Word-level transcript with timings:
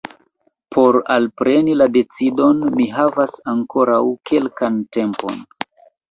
Por 0.75 0.95
alpreni 1.15 1.75
la 1.81 1.87
decidon 1.97 2.63
mi 2.79 2.87
havas 2.95 3.35
ankoraŭ 3.53 3.99
kelkan 4.31 4.79
tempon. 4.97 5.37